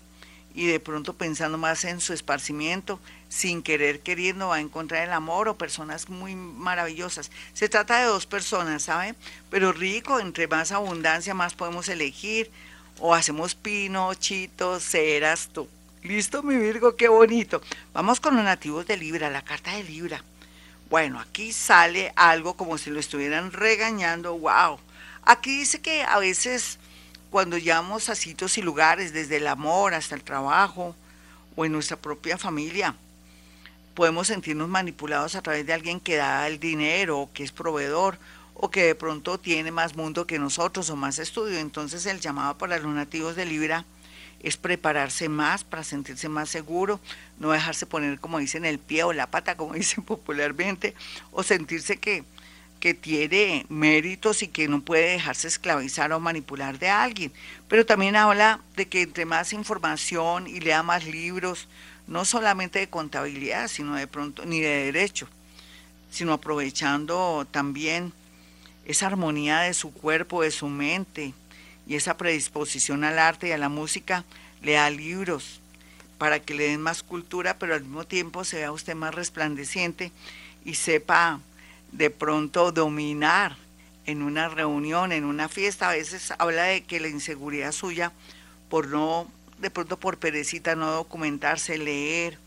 y 0.54 0.66
de 0.66 0.80
pronto 0.80 1.12
pensando 1.12 1.58
más 1.58 1.84
en 1.84 2.00
su 2.00 2.12
esparcimiento, 2.12 2.98
sin 3.28 3.62
querer 3.62 4.00
queriendo 4.00 4.48
va 4.48 4.56
a 4.56 4.60
encontrar 4.60 5.06
el 5.06 5.12
amor 5.12 5.48
o 5.48 5.58
personas 5.58 6.08
muy 6.08 6.34
maravillosas. 6.34 7.30
Se 7.52 7.68
trata 7.68 8.00
de 8.00 8.06
dos 8.06 8.26
personas, 8.26 8.82
¿sabe? 8.84 9.14
Pero 9.50 9.72
rico, 9.72 10.18
entre 10.18 10.48
más 10.48 10.72
abundancia 10.72 11.34
más 11.34 11.54
podemos 11.54 11.88
elegir 11.88 12.50
o 12.98 13.14
hacemos 13.14 13.54
pino, 13.54 14.12
chito, 14.14 14.80
ceras, 14.80 15.50
tú. 15.52 15.68
Listo, 16.02 16.42
mi 16.42 16.56
Virgo, 16.56 16.96
qué 16.96 17.08
bonito. 17.08 17.60
Vamos 17.92 18.20
con 18.20 18.34
los 18.34 18.42
nativos 18.42 18.86
de 18.86 18.96
Libra, 18.96 19.28
la 19.28 19.42
carta 19.42 19.72
de 19.72 19.84
Libra. 19.84 20.24
Bueno, 20.88 21.20
aquí 21.20 21.52
sale 21.52 22.10
algo 22.16 22.54
como 22.54 22.78
si 22.78 22.88
lo 22.88 22.98
estuvieran 22.98 23.52
regañando, 23.52 24.38
wow. 24.38 24.78
Aquí 25.26 25.58
dice 25.58 25.82
que 25.82 26.02
a 26.02 26.18
veces 26.18 26.78
cuando 27.28 27.58
llegamos 27.58 28.08
a 28.08 28.14
sitios 28.14 28.56
y 28.56 28.62
lugares, 28.62 29.12
desde 29.12 29.36
el 29.36 29.46
amor 29.46 29.92
hasta 29.92 30.14
el 30.14 30.22
trabajo 30.22 30.96
o 31.54 31.66
en 31.66 31.72
nuestra 31.72 31.98
propia 31.98 32.38
familia, 32.38 32.94
podemos 33.92 34.28
sentirnos 34.28 34.70
manipulados 34.70 35.34
a 35.34 35.42
través 35.42 35.66
de 35.66 35.74
alguien 35.74 36.00
que 36.00 36.16
da 36.16 36.48
el 36.48 36.58
dinero, 36.58 37.18
o 37.18 37.32
que 37.34 37.44
es 37.44 37.52
proveedor, 37.52 38.18
o 38.54 38.70
que 38.70 38.84
de 38.84 38.94
pronto 38.94 39.38
tiene 39.38 39.70
más 39.70 39.96
mundo 39.96 40.26
que 40.26 40.38
nosotros 40.38 40.88
o 40.88 40.96
más 40.96 41.18
estudio. 41.18 41.58
Entonces 41.58 42.06
el 42.06 42.20
llamado 42.20 42.56
para 42.56 42.78
los 42.78 42.94
nativos 42.94 43.36
de 43.36 43.44
Libra 43.44 43.84
es 44.42 44.56
prepararse 44.56 45.28
más 45.28 45.64
para 45.64 45.84
sentirse 45.84 46.28
más 46.28 46.48
seguro, 46.48 47.00
no 47.38 47.50
dejarse 47.50 47.86
poner, 47.86 48.18
como 48.18 48.38
dicen, 48.38 48.64
el 48.64 48.78
pie 48.78 49.04
o 49.04 49.12
la 49.12 49.30
pata, 49.30 49.56
como 49.56 49.74
dicen 49.74 50.04
popularmente, 50.04 50.94
o 51.30 51.42
sentirse 51.42 51.98
que, 51.98 52.24
que 52.80 52.94
tiene 52.94 53.66
méritos 53.68 54.42
y 54.42 54.48
que 54.48 54.66
no 54.68 54.80
puede 54.80 55.12
dejarse 55.12 55.48
esclavizar 55.48 56.12
o 56.12 56.20
manipular 56.20 56.78
de 56.78 56.88
alguien. 56.88 57.32
Pero 57.68 57.84
también 57.84 58.16
habla 58.16 58.60
de 58.76 58.88
que 58.88 59.02
entre 59.02 59.26
más 59.26 59.52
información 59.52 60.46
y 60.46 60.60
lea 60.60 60.82
más 60.82 61.04
libros, 61.04 61.68
no 62.06 62.24
solamente 62.24 62.78
de 62.78 62.88
contabilidad, 62.88 63.68
sino 63.68 63.94
de 63.94 64.06
pronto, 64.06 64.44
ni 64.46 64.60
de 64.60 64.86
derecho, 64.86 65.28
sino 66.10 66.32
aprovechando 66.32 67.46
también 67.50 68.12
esa 68.86 69.06
armonía 69.06 69.60
de 69.60 69.74
su 69.74 69.92
cuerpo, 69.92 70.42
de 70.42 70.50
su 70.50 70.66
mente 70.68 71.34
y 71.90 71.96
esa 71.96 72.16
predisposición 72.16 73.02
al 73.02 73.18
arte 73.18 73.48
y 73.48 73.50
a 73.50 73.58
la 73.58 73.68
música, 73.68 74.24
lea 74.62 74.88
libros 74.90 75.60
para 76.18 76.38
que 76.38 76.54
le 76.54 76.68
den 76.68 76.80
más 76.80 77.02
cultura, 77.02 77.58
pero 77.58 77.74
al 77.74 77.80
mismo 77.80 78.04
tiempo 78.04 78.44
se 78.44 78.58
vea 78.58 78.70
usted 78.70 78.94
más 78.94 79.12
resplandeciente 79.12 80.12
y 80.64 80.74
sepa 80.74 81.40
de 81.90 82.10
pronto 82.10 82.70
dominar 82.70 83.56
en 84.06 84.22
una 84.22 84.48
reunión, 84.48 85.10
en 85.10 85.24
una 85.24 85.48
fiesta. 85.48 85.88
A 85.88 85.94
veces 85.94 86.32
habla 86.38 86.62
de 86.62 86.84
que 86.84 87.00
la 87.00 87.08
inseguridad 87.08 87.72
suya 87.72 88.12
por 88.68 88.86
no 88.86 89.26
de 89.58 89.70
pronto 89.70 89.98
por 89.98 90.16
perecita 90.16 90.76
no 90.76 90.92
documentarse, 90.92 91.76
leer 91.76 92.38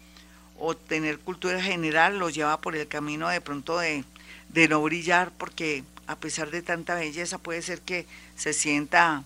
o 0.58 0.74
tener 0.74 1.20
cultura 1.20 1.62
general 1.62 2.18
lo 2.18 2.30
lleva 2.30 2.62
por 2.62 2.78
el 2.78 2.88
camino 2.88 3.28
de 3.28 3.42
pronto 3.42 3.78
de, 3.78 4.06
de 4.48 4.70
no 4.70 4.82
brillar 4.82 5.34
porque 5.38 5.84
a 6.08 6.16
pesar 6.16 6.50
de 6.50 6.62
tanta 6.62 6.96
belleza 6.96 7.40
puede 7.40 7.62
ser 7.62 7.82
que 7.82 8.06
se 8.38 8.54
sienta 8.54 9.26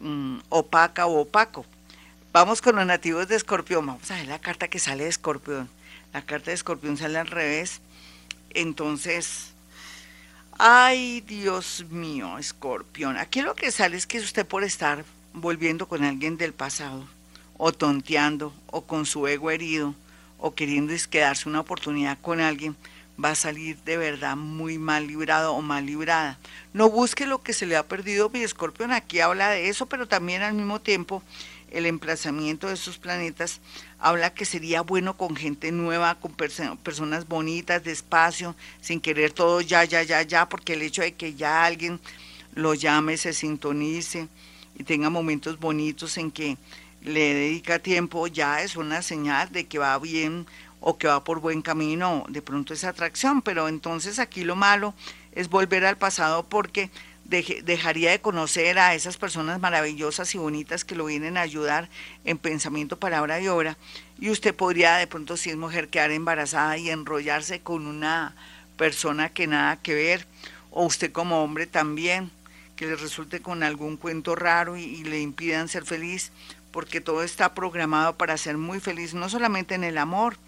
mm, 0.00 0.38
opaca 0.48 1.06
o 1.06 1.20
opaco. 1.20 1.66
Vamos 2.32 2.60
con 2.60 2.76
los 2.76 2.86
nativos 2.86 3.28
de 3.28 3.36
Escorpión. 3.36 3.86
Vamos 3.86 4.10
a 4.10 4.16
ver 4.16 4.26
la 4.26 4.38
carta 4.38 4.68
que 4.68 4.78
sale 4.78 5.04
de 5.04 5.10
Escorpión. 5.10 5.68
La 6.12 6.22
carta 6.22 6.50
de 6.50 6.54
Escorpión 6.54 6.96
sale 6.96 7.18
al 7.18 7.26
revés. 7.26 7.80
Entonces, 8.50 9.52
ay 10.58 11.20
Dios 11.22 11.84
mío, 11.90 12.38
Escorpión. 12.38 13.16
Aquí 13.16 13.42
lo 13.42 13.54
que 13.54 13.70
sale 13.70 13.96
es 13.96 14.06
que 14.06 14.20
usted 14.20 14.46
por 14.46 14.64
estar 14.64 15.04
volviendo 15.32 15.88
con 15.88 16.04
alguien 16.04 16.36
del 16.36 16.52
pasado, 16.52 17.06
o 17.56 17.72
tonteando, 17.72 18.52
o 18.66 18.84
con 18.84 19.06
su 19.06 19.26
ego 19.26 19.50
herido, 19.50 19.94
o 20.38 20.54
queriendo 20.54 20.94
quedarse 21.10 21.48
una 21.48 21.60
oportunidad 21.60 22.18
con 22.20 22.40
alguien, 22.40 22.76
va 23.22 23.30
a 23.30 23.34
salir 23.34 23.76
de 23.84 23.96
verdad 23.96 24.36
muy 24.36 24.78
mal 24.78 25.06
librado 25.06 25.54
o 25.54 25.62
mal 25.62 25.86
librada. 25.86 26.38
No 26.72 26.88
busque 26.90 27.26
lo 27.26 27.42
que 27.42 27.52
se 27.52 27.66
le 27.66 27.76
ha 27.76 27.86
perdido, 27.86 28.30
mi 28.30 28.40
escorpión 28.40 28.92
aquí 28.92 29.20
habla 29.20 29.50
de 29.50 29.68
eso, 29.68 29.86
pero 29.86 30.06
también 30.06 30.42
al 30.42 30.54
mismo 30.54 30.80
tiempo 30.80 31.22
el 31.70 31.86
emplazamiento 31.86 32.68
de 32.68 32.74
esos 32.74 32.98
planetas 32.98 33.60
habla 33.98 34.32
que 34.32 34.44
sería 34.44 34.82
bueno 34.82 35.16
con 35.16 35.36
gente 35.36 35.72
nueva, 35.72 36.14
con 36.14 36.32
personas 36.32 37.28
bonitas, 37.28 37.84
despacio, 37.84 38.54
sin 38.80 39.00
querer 39.00 39.32
todo 39.32 39.60
ya, 39.60 39.84
ya, 39.84 40.02
ya, 40.02 40.22
ya, 40.22 40.48
porque 40.48 40.74
el 40.74 40.82
hecho 40.82 41.02
de 41.02 41.12
que 41.12 41.34
ya 41.34 41.64
alguien 41.64 42.00
lo 42.54 42.74
llame, 42.74 43.16
se 43.16 43.32
sintonice 43.32 44.28
y 44.78 44.84
tenga 44.84 45.10
momentos 45.10 45.58
bonitos 45.58 46.16
en 46.16 46.30
que 46.30 46.56
le 47.02 47.34
dedica 47.34 47.78
tiempo, 47.78 48.26
ya 48.26 48.62
es 48.62 48.76
una 48.76 49.02
señal 49.02 49.50
de 49.52 49.66
que 49.66 49.78
va 49.78 49.98
bien 49.98 50.46
o 50.80 50.98
que 50.98 51.08
va 51.08 51.24
por 51.24 51.40
buen 51.40 51.62
camino, 51.62 52.24
de 52.28 52.42
pronto 52.42 52.74
esa 52.74 52.90
atracción, 52.90 53.42
pero 53.42 53.68
entonces 53.68 54.18
aquí 54.18 54.44
lo 54.44 54.56
malo 54.56 54.94
es 55.32 55.48
volver 55.48 55.84
al 55.84 55.96
pasado 55.98 56.44
porque 56.44 56.90
dejaría 57.28 58.10
de 58.10 58.20
conocer 58.20 58.78
a 58.78 58.94
esas 58.94 59.18
personas 59.18 59.60
maravillosas 59.60 60.34
y 60.34 60.38
bonitas 60.38 60.84
que 60.84 60.94
lo 60.94 61.04
vienen 61.04 61.36
a 61.36 61.42
ayudar 61.42 61.90
en 62.24 62.38
pensamiento, 62.38 62.98
palabra 62.98 63.38
y 63.40 63.48
obra, 63.48 63.76
y 64.18 64.30
usted 64.30 64.54
podría 64.54 64.96
de 64.96 65.06
pronto, 65.06 65.36
si 65.36 65.50
es 65.50 65.56
mujer, 65.56 65.88
quedar 65.88 66.10
embarazada 66.10 66.78
y 66.78 66.88
enrollarse 66.88 67.60
con 67.60 67.86
una 67.86 68.34
persona 68.78 69.28
que 69.28 69.46
nada 69.46 69.76
que 69.76 69.94
ver, 69.94 70.26
o 70.70 70.86
usted 70.86 71.12
como 71.12 71.42
hombre 71.42 71.66
también, 71.66 72.30
que 72.76 72.86
le 72.86 72.96
resulte 72.96 73.40
con 73.40 73.62
algún 73.62 73.98
cuento 73.98 74.34
raro 74.34 74.78
y, 74.78 74.84
y 74.84 75.04
le 75.04 75.20
impidan 75.20 75.68
ser 75.68 75.84
feliz, 75.84 76.32
porque 76.70 77.00
todo 77.02 77.22
está 77.22 77.54
programado 77.54 78.16
para 78.16 78.38
ser 78.38 78.56
muy 78.56 78.80
feliz, 78.80 79.12
no 79.12 79.28
solamente 79.28 79.74
en 79.74 79.84
el 79.84 79.98
amor, 79.98 80.38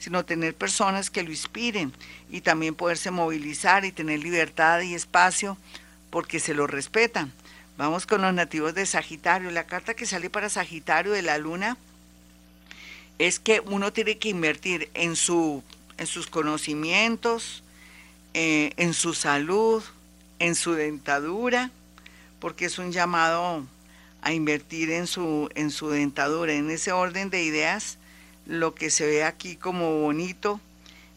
sino 0.00 0.24
tener 0.24 0.54
personas 0.54 1.10
que 1.10 1.22
lo 1.22 1.30
inspiren 1.30 1.92
y 2.30 2.40
también 2.40 2.74
poderse 2.74 3.12
movilizar 3.12 3.84
y 3.84 3.92
tener 3.92 4.18
libertad 4.18 4.80
y 4.80 4.94
espacio 4.94 5.56
porque 6.10 6.40
se 6.40 6.54
lo 6.54 6.66
respetan. 6.66 7.32
Vamos 7.76 8.06
con 8.06 8.22
los 8.22 8.34
nativos 8.34 8.74
de 8.74 8.86
Sagitario. 8.86 9.50
La 9.50 9.64
carta 9.64 9.94
que 9.94 10.06
sale 10.06 10.28
para 10.30 10.48
Sagitario 10.48 11.12
de 11.12 11.22
la 11.22 11.38
luna 11.38 11.76
es 13.18 13.38
que 13.38 13.60
uno 13.60 13.92
tiene 13.92 14.16
que 14.16 14.30
invertir 14.30 14.90
en, 14.94 15.16
su, 15.16 15.62
en 15.98 16.06
sus 16.06 16.26
conocimientos, 16.26 17.62
eh, 18.32 18.72
en 18.78 18.94
su 18.94 19.12
salud, 19.12 19.84
en 20.38 20.54
su 20.54 20.72
dentadura, 20.72 21.70
porque 22.38 22.64
es 22.64 22.78
un 22.78 22.92
llamado 22.92 23.66
a 24.22 24.32
invertir 24.32 24.90
en 24.90 25.06
su, 25.06 25.50
en 25.54 25.70
su 25.70 25.90
dentadura. 25.90 26.54
En 26.54 26.70
ese 26.70 26.92
orden 26.92 27.28
de 27.28 27.44
ideas, 27.44 27.98
lo 28.50 28.74
que 28.74 28.90
se 28.90 29.06
ve 29.06 29.22
aquí 29.22 29.54
como 29.54 30.00
bonito 30.00 30.60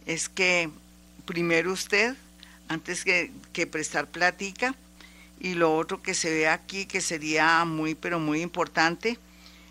es 0.05 0.29
que 0.29 0.69
primero 1.25 1.71
usted, 1.73 2.15
antes 2.67 3.03
que, 3.03 3.31
prestar 3.65 4.05
plática, 4.05 4.75
y 5.39 5.55
lo 5.55 5.75
otro 5.75 6.03
que 6.03 6.13
se 6.13 6.29
ve 6.29 6.47
aquí 6.47 6.85
que 6.85 7.01
sería 7.01 7.65
muy, 7.65 7.95
pero 7.95 8.19
muy 8.19 8.41
importante, 8.41 9.17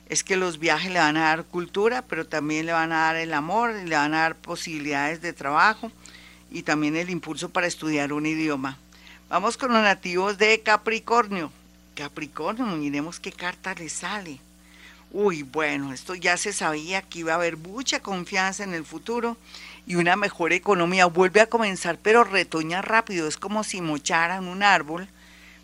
es 0.09 0.25
que 0.25 0.37
los 0.37 0.59
viajes 0.59 0.90
le 0.90 0.99
van 0.99 1.16
a 1.16 1.28
dar 1.28 1.45
cultura, 1.45 2.02
pero 2.02 2.26
también 2.26 2.66
le 2.66 2.73
van 2.73 2.90
a 2.90 3.02
dar 3.02 3.16
el 3.16 3.33
amor, 3.33 3.73
le 3.73 3.95
van 3.95 4.12
a 4.12 4.23
dar 4.23 4.35
posibilidades 4.35 5.23
de 5.23 5.33
trabajo 5.33 5.92
y 6.50 6.64
también 6.64 6.97
el 6.97 7.11
impulso 7.11 7.49
para 7.50 7.69
estudiar 7.69 8.12
un 8.12 8.26
idioma. 8.26 8.76
Vamos 9.28 9.57
con 9.57 9.73
los 9.73 9.83
nativos 9.83 10.37
de 10.37 10.61
Capricornio. 10.62 11.52
Capricornio, 11.95 12.66
miremos 12.66 13.21
qué 13.21 13.31
carta 13.31 13.73
le 13.75 13.88
sale. 13.88 14.40
Uy, 15.14 15.42
bueno, 15.42 15.92
esto 15.92 16.14
ya 16.14 16.38
se 16.38 16.54
sabía 16.54 17.02
que 17.02 17.19
iba 17.19 17.33
a 17.33 17.35
haber 17.35 17.59
mucha 17.59 18.00
confianza 18.00 18.64
en 18.64 18.73
el 18.73 18.83
futuro 18.83 19.37
y 19.87 19.97
una 19.97 20.16
mejor 20.16 20.54
economía. 20.54 21.04
Vuelve 21.04 21.42
a 21.42 21.50
comenzar, 21.50 21.99
pero 22.02 22.25
retoña 22.25 22.81
rápido. 22.81 23.28
Es 23.28 23.37
como 23.37 23.62
si 23.62 23.83
mocharan 23.83 24.49
un 24.49 24.62
árbol, 24.62 25.07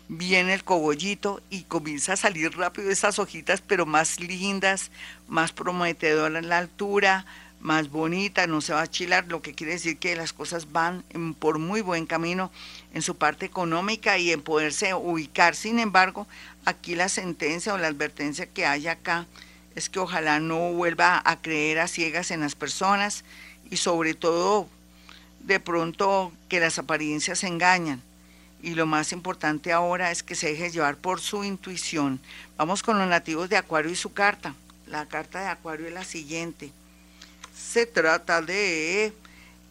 viene 0.07 0.53
el 0.53 0.63
cogollito 0.63 1.41
y 1.49 1.63
comienza 1.63 2.13
a 2.13 2.17
salir 2.17 2.55
rápido 2.55 2.91
esas 2.91 3.17
hojitas, 3.17 3.61
pero 3.61 3.87
más 3.87 4.19
lindas, 4.19 4.91
más 5.27 5.51
prometedoras 5.51 6.43
en 6.43 6.49
la 6.49 6.59
altura, 6.59 7.25
más 7.59 7.89
bonita, 7.89 8.47
no 8.47 8.61
se 8.61 8.73
va 8.73 8.81
a 8.81 8.87
chilar, 8.87 9.25
lo 9.27 9.41
que 9.41 9.53
quiere 9.53 9.73
decir 9.73 9.97
que 9.97 10.15
las 10.15 10.31
cosas 10.31 10.71
van 10.71 11.03
por 11.39 11.59
muy 11.59 11.81
buen 11.81 12.05
camino 12.05 12.51
en 12.93 13.01
su 13.01 13.17
parte 13.17 13.45
económica 13.45 14.17
y 14.17 14.31
en 14.31 14.41
poderse 14.41 14.93
ubicar. 14.93 15.55
Sin 15.55 15.79
embargo, 15.79 16.25
Aquí 16.69 16.93
la 16.93 17.09
sentencia 17.09 17.73
o 17.73 17.79
la 17.79 17.87
advertencia 17.87 18.45
que 18.45 18.65
hay 18.65 18.87
acá 18.87 19.25
es 19.75 19.89
que 19.89 19.99
ojalá 19.99 20.39
no 20.39 20.71
vuelva 20.73 21.19
a 21.25 21.41
creer 21.41 21.79
a 21.79 21.87
ciegas 21.87 22.31
en 22.31 22.41
las 22.41 22.53
personas 22.53 23.23
y 23.71 23.77
sobre 23.77 24.13
todo 24.13 24.69
de 25.39 25.59
pronto 25.59 26.31
que 26.47 26.59
las 26.59 26.77
apariencias 26.77 27.43
engañan. 27.43 28.03
Y 28.61 28.75
lo 28.75 28.85
más 28.85 29.13
importante 29.13 29.71
ahora 29.71 30.11
es 30.11 30.21
que 30.21 30.35
se 30.35 30.49
deje 30.49 30.69
llevar 30.69 30.97
por 30.97 31.21
su 31.21 31.43
intuición. 31.43 32.19
Vamos 32.57 32.83
con 32.83 32.99
los 32.99 33.07
nativos 33.07 33.49
de 33.49 33.57
Acuario 33.57 33.91
y 33.91 33.95
su 33.95 34.13
carta. 34.13 34.53
La 34.85 35.07
carta 35.07 35.39
de 35.39 35.47
Acuario 35.47 35.87
es 35.87 35.93
la 35.93 36.03
siguiente. 36.03 36.71
Se 37.59 37.85
trata 37.85 38.41
de 38.41 39.13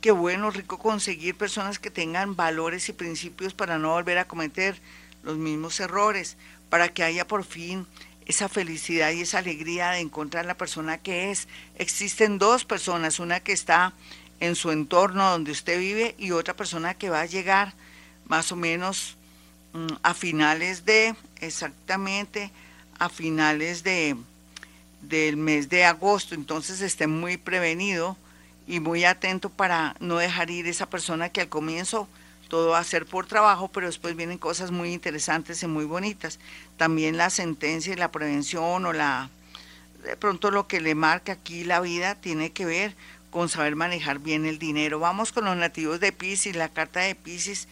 qué 0.02 0.10
bueno, 0.10 0.50
rico 0.50 0.78
conseguir 0.78 1.34
personas 1.34 1.78
que 1.78 1.90
tengan 1.90 2.36
valores 2.36 2.88
y 2.88 2.92
principios 2.92 3.54
para 3.54 3.78
no 3.78 3.92
volver 3.92 4.18
a 4.18 4.28
cometer 4.28 4.78
los 5.22 5.38
mismos 5.38 5.80
errores 5.80 6.36
para 6.68 6.90
que 6.90 7.02
haya 7.02 7.26
por 7.26 7.44
fin 7.44 7.86
esa 8.26 8.50
felicidad 8.50 9.10
y 9.12 9.22
esa 9.22 9.38
alegría 9.38 9.90
de 9.90 10.00
encontrar 10.00 10.44
la 10.44 10.56
persona 10.56 10.98
que 10.98 11.30
es. 11.30 11.48
Existen 11.76 12.38
dos 12.38 12.66
personas, 12.66 13.20
una 13.20 13.40
que 13.40 13.52
está 13.52 13.94
en 14.38 14.54
su 14.54 14.70
entorno 14.70 15.30
donde 15.30 15.50
usted 15.50 15.78
vive 15.78 16.14
y 16.18 16.32
otra 16.32 16.54
persona 16.54 16.92
que 16.92 17.08
va 17.08 17.22
a 17.22 17.26
llegar 17.26 17.72
más 18.26 18.52
o 18.52 18.56
menos 18.56 19.16
mm, 19.72 19.94
a 20.02 20.12
finales 20.12 20.84
de, 20.84 21.16
exactamente, 21.40 22.50
a 22.98 23.08
finales 23.08 23.82
de 23.82 24.14
del 25.02 25.36
mes 25.36 25.68
de 25.68 25.84
agosto. 25.84 26.34
Entonces 26.34 26.80
esté 26.80 27.06
muy 27.06 27.36
prevenido 27.36 28.16
y 28.66 28.80
muy 28.80 29.04
atento 29.04 29.50
para 29.50 29.96
no 30.00 30.18
dejar 30.18 30.50
ir 30.50 30.66
esa 30.66 30.88
persona 30.88 31.30
que 31.30 31.40
al 31.40 31.48
comienzo 31.48 32.08
todo 32.48 32.70
va 32.70 32.78
a 32.78 32.84
ser 32.84 33.04
por 33.04 33.26
trabajo, 33.26 33.68
pero 33.68 33.86
después 33.86 34.16
vienen 34.16 34.38
cosas 34.38 34.70
muy 34.70 34.92
interesantes 34.92 35.62
y 35.62 35.66
muy 35.66 35.84
bonitas. 35.84 36.38
También 36.76 37.16
la 37.16 37.30
sentencia 37.30 37.92
y 37.92 37.96
la 37.96 38.10
prevención 38.10 38.86
o 38.86 38.92
la, 38.92 39.28
de 40.02 40.16
pronto 40.16 40.50
lo 40.50 40.66
que 40.66 40.80
le 40.80 40.94
marca 40.94 41.32
aquí 41.32 41.64
la 41.64 41.80
vida 41.80 42.14
tiene 42.14 42.50
que 42.50 42.64
ver 42.64 42.94
con 43.30 43.48
saber 43.48 43.76
manejar 43.76 44.18
bien 44.18 44.46
el 44.46 44.58
dinero. 44.58 44.98
Vamos 44.98 45.32
con 45.32 45.44
los 45.44 45.56
nativos 45.56 46.00
de 46.00 46.12
Pisces, 46.12 46.56
la 46.56 46.70
carta 46.70 47.00
de 47.00 47.14
Pisces 47.14 47.68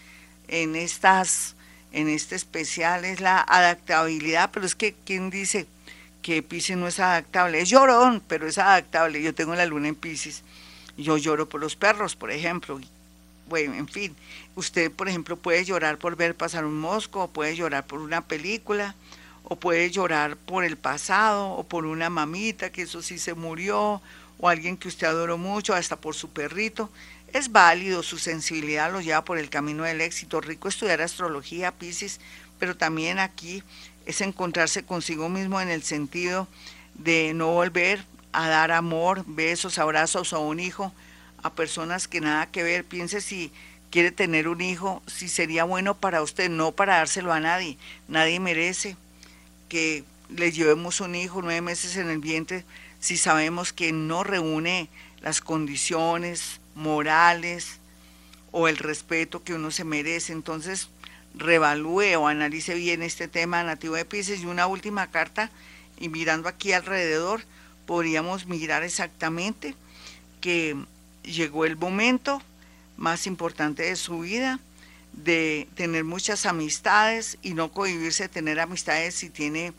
en 0.48 0.76
estas 0.76 1.56
en 1.92 2.08
este 2.08 2.34
especial 2.34 3.06
es 3.06 3.20
la 3.20 3.40
adaptabilidad, 3.40 4.50
pero 4.52 4.66
es 4.66 4.74
que 4.74 4.94
quién 5.06 5.30
dice 5.30 5.66
que 6.26 6.42
Pisces 6.42 6.76
no 6.76 6.88
es 6.88 6.98
adaptable, 6.98 7.60
es 7.60 7.68
llorón, 7.68 8.20
pero 8.26 8.48
es 8.48 8.58
adaptable. 8.58 9.22
Yo 9.22 9.32
tengo 9.32 9.54
la 9.54 9.64
luna 9.64 9.86
en 9.86 9.94
Pisces. 9.94 10.42
Yo 10.98 11.16
lloro 11.18 11.48
por 11.48 11.60
los 11.60 11.76
perros, 11.76 12.16
por 12.16 12.32
ejemplo, 12.32 12.80
bueno, 13.48 13.74
en 13.74 13.86
fin, 13.86 14.16
usted, 14.56 14.90
por 14.90 15.08
ejemplo, 15.08 15.36
puede 15.36 15.64
llorar 15.64 15.98
por 15.98 16.16
ver 16.16 16.34
pasar 16.34 16.64
un 16.64 16.80
mosco, 16.80 17.22
o 17.22 17.28
puede 17.28 17.54
llorar 17.54 17.86
por 17.86 18.00
una 18.00 18.22
película, 18.22 18.96
o 19.44 19.54
puede 19.54 19.88
llorar 19.92 20.36
por 20.36 20.64
el 20.64 20.76
pasado, 20.76 21.50
o 21.50 21.62
por 21.62 21.86
una 21.86 22.10
mamita, 22.10 22.70
que 22.70 22.82
eso 22.82 23.02
sí 23.02 23.20
se 23.20 23.34
murió, 23.34 24.02
o 24.40 24.48
alguien 24.48 24.76
que 24.76 24.88
usted 24.88 25.06
adoró 25.06 25.38
mucho, 25.38 25.74
hasta 25.74 25.94
por 25.94 26.16
su 26.16 26.30
perrito. 26.30 26.90
Es 27.32 27.52
válido, 27.52 28.02
su 28.02 28.18
sensibilidad 28.18 28.90
lo 28.90 29.00
lleva 29.00 29.24
por 29.24 29.38
el 29.38 29.48
camino 29.48 29.84
del 29.84 30.00
éxito. 30.00 30.40
Rico 30.40 30.66
estudiar 30.66 31.02
astrología, 31.02 31.70
Pisces, 31.70 32.18
pero 32.58 32.76
también 32.76 33.20
aquí 33.20 33.62
es 34.06 34.20
encontrarse 34.20 34.84
consigo 34.84 35.28
mismo 35.28 35.60
en 35.60 35.68
el 35.68 35.82
sentido 35.82 36.48
de 36.94 37.34
no 37.34 37.52
volver 37.52 38.04
a 38.32 38.48
dar 38.48 38.72
amor, 38.72 39.24
besos, 39.26 39.78
abrazos 39.78 40.32
a 40.32 40.38
un 40.38 40.60
hijo, 40.60 40.92
a 41.42 41.52
personas 41.52 42.08
que 42.08 42.20
nada 42.20 42.46
que 42.46 42.62
ver. 42.62 42.84
Piense 42.84 43.20
si 43.20 43.52
quiere 43.90 44.12
tener 44.12 44.48
un 44.48 44.60
hijo, 44.60 45.02
si 45.06 45.28
sería 45.28 45.64
bueno 45.64 45.96
para 45.96 46.22
usted, 46.22 46.48
no 46.48 46.72
para 46.72 46.96
dárselo 46.96 47.32
a 47.32 47.40
nadie. 47.40 47.78
Nadie 48.08 48.40
merece 48.40 48.96
que 49.68 50.04
le 50.28 50.52
llevemos 50.52 51.00
un 51.00 51.14
hijo 51.14 51.42
nueve 51.42 51.60
meses 51.60 51.96
en 51.96 52.08
el 52.08 52.18
vientre 52.18 52.64
si 53.00 53.16
sabemos 53.16 53.72
que 53.72 53.92
no 53.92 54.24
reúne 54.24 54.88
las 55.20 55.40
condiciones 55.40 56.60
morales 56.74 57.78
o 58.52 58.68
el 58.68 58.76
respeto 58.76 59.42
que 59.42 59.54
uno 59.54 59.70
se 59.70 59.84
merece. 59.84 60.32
Entonces, 60.32 60.88
revalúe 61.36 62.16
o 62.16 62.26
analice 62.26 62.74
bien 62.74 63.02
este 63.02 63.28
tema 63.28 63.62
nativo 63.62 63.94
de 63.94 64.04
Pisces. 64.04 64.42
Y 64.42 64.46
una 64.46 64.66
última 64.66 65.10
carta, 65.10 65.50
y 65.98 66.08
mirando 66.08 66.48
aquí 66.48 66.72
alrededor, 66.72 67.42
podríamos 67.86 68.46
mirar 68.46 68.82
exactamente 68.82 69.74
que 70.40 70.76
llegó 71.22 71.64
el 71.64 71.76
momento 71.76 72.42
más 72.96 73.26
importante 73.26 73.84
de 73.84 73.96
su 73.96 74.20
vida, 74.20 74.58
de 75.12 75.68
tener 75.74 76.04
muchas 76.04 76.46
amistades 76.46 77.38
y 77.42 77.54
no 77.54 77.70
cohibirse 77.70 78.24
de 78.24 78.28
tener 78.28 78.60
amistades 78.60 79.14
si 79.14 79.30
tiene 79.30 79.72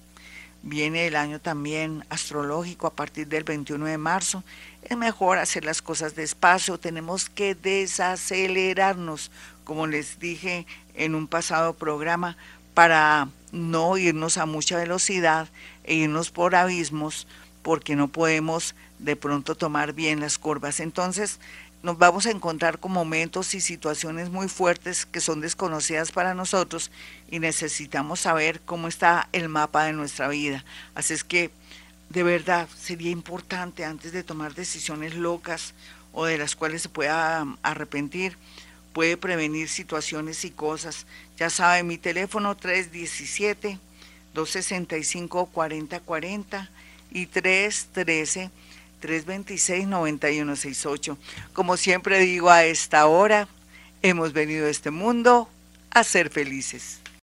Viene 0.64 1.06
el 1.06 1.16
año 1.16 1.40
también 1.40 2.06
astrológico 2.10 2.88
a 2.88 2.96
partir 2.96 3.28
del 3.28 3.44
21 3.44 3.86
de 3.86 4.00
marzo. 4.00 4.44
Es 4.82 4.98
mejor 4.98 5.38
hacer 5.38 5.64
las 5.64 5.84
cosas 5.84 6.16
despacio. 6.16 6.80
Tenemos 6.80 7.30
que 7.30 7.54
desacelerarnos, 7.54 9.30
como 9.64 9.86
les 9.86 10.18
dije 10.18 10.66
en 10.96 11.14
un 11.14 11.28
pasado 11.28 11.76
programa, 11.76 12.36
para 12.74 13.28
no 13.52 13.96
irnos 13.98 14.40
a 14.40 14.48
mucha 14.48 14.78
velocidad 14.78 15.48
e 15.84 15.94
irnos 15.94 16.32
por 16.32 16.56
abismos 16.56 17.28
porque 17.64 17.96
no 17.96 18.10
podemos 18.10 18.76
de 19.00 19.16
pronto 19.16 19.56
tomar 19.56 19.94
bien 19.94 20.20
las 20.20 20.38
curvas. 20.38 20.80
Entonces 20.80 21.40
nos 21.82 21.98
vamos 21.98 22.26
a 22.26 22.32
encontrar 22.32 22.80
con 22.80 22.94
momentos 22.94 23.54
y 23.56 23.62
situaciones 23.62 24.30
muy 24.30 24.48
fuertes 24.48 25.06
que 25.06 25.20
son 25.20 25.42
desconocidas 25.42 26.12
para 26.12 26.34
nosotros 26.34 26.92
y 27.30 27.40
necesitamos 27.40 28.22
saber 28.22 28.62
cómo 28.62 28.88
está 28.88 29.28
el 29.34 29.50
mapa 29.50 29.86
de 29.86 29.94
nuestra 29.94 30.30
vida. 30.30 30.64
Así 30.96 31.14
es 31.14 31.24
que 31.24 31.52
de 32.10 32.24
verdad 32.24 32.70
sería 32.80 33.12
importante 33.12 33.84
antes 33.84 34.14
de 34.14 34.24
tomar 34.24 34.54
decisiones 34.54 35.16
locas 35.16 35.74
o 36.14 36.26
de 36.26 36.38
las 36.38 36.56
cuales 36.56 36.84
se 36.84 36.90
pueda 36.90 37.46
arrepentir, 37.64 38.38
puede 38.94 39.18
prevenir 39.18 39.68
situaciones 39.68 40.46
y 40.46 40.52
cosas. 40.52 41.06
Ya 41.38 41.50
sabe, 41.50 41.84
mi 41.84 41.98
teléfono 41.98 42.56
317 42.56 43.80
265 44.34 45.48
4040 45.48 46.70
y 47.14 47.28
313 47.28 48.50
326 49.00 49.88
9168. 49.88 51.18
Como 51.54 51.78
siempre 51.78 52.20
digo 52.20 52.50
a 52.50 52.64
esta 52.64 53.06
hora, 53.06 53.48
hemos 54.02 54.34
venido 54.34 54.68
a 54.68 54.70
este 54.70 54.92
mundo 54.92 55.50
a 55.92 56.04
ser 56.04 56.30
felices. 56.30 57.03